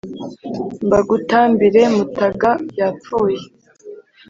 [0.85, 3.39] mbagutambire mutaga yapfuye,